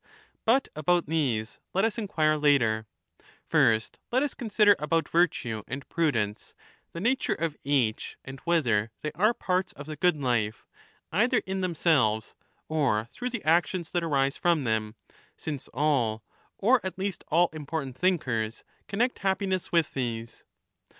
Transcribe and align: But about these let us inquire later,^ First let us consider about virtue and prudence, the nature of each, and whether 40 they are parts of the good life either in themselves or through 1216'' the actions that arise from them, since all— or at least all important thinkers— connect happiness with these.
But 0.45 0.67
about 0.75 1.05
these 1.05 1.59
let 1.75 1.85
us 1.85 1.99
inquire 1.99 2.35
later,^ 2.35 2.87
First 3.45 3.99
let 4.11 4.23
us 4.23 4.33
consider 4.33 4.75
about 4.79 5.07
virtue 5.07 5.61
and 5.67 5.87
prudence, 5.89 6.55
the 6.91 6.99
nature 6.99 7.35
of 7.35 7.55
each, 7.63 8.17
and 8.25 8.39
whether 8.39 8.89
40 8.93 8.93
they 9.03 9.11
are 9.13 9.35
parts 9.35 9.73
of 9.73 9.85
the 9.85 9.95
good 9.95 10.17
life 10.19 10.65
either 11.11 11.43
in 11.45 11.61
themselves 11.61 12.33
or 12.67 13.05
through 13.11 13.27
1216'' 13.27 13.31
the 13.43 13.47
actions 13.47 13.91
that 13.91 14.03
arise 14.03 14.37
from 14.37 14.63
them, 14.63 14.95
since 15.37 15.67
all— 15.67 16.23
or 16.57 16.81
at 16.83 16.97
least 16.97 17.23
all 17.27 17.51
important 17.53 17.95
thinkers— 17.95 18.63
connect 18.87 19.19
happiness 19.19 19.71
with 19.71 19.93
these. 19.93 20.45